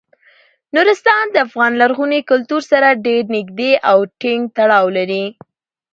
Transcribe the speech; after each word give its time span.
نورستان 0.75 1.25
د 1.31 1.35
افغان 1.45 1.71
لرغوني 1.81 2.21
کلتور 2.31 2.61
سره 2.71 2.87
ډیر 3.05 3.23
نږدې 3.35 3.71
او 3.91 3.97
ټینګ 4.21 4.43
تړاو 4.57 4.85
لري. 4.97 5.25